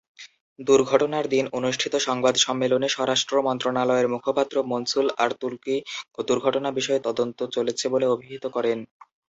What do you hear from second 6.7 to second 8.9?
বিষয়ে তদন্ত চলছে বলে অবিহিত করেন।